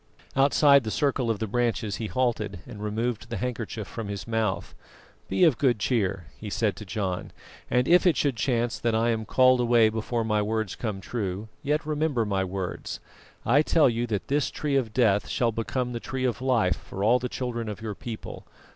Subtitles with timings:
[0.35, 4.73] Outside the circle of the branches he halted, and removed the handkerchief from his mouth.
[5.29, 7.31] "Be of good cheer," he said to John,
[7.69, 11.49] "and if it should chance that I am called away before my words come true,
[11.61, 12.99] yet remember my words.
[13.45, 17.03] I tell you that this Tree of Death shall become the Tree of Life for
[17.03, 18.47] all the children of your people.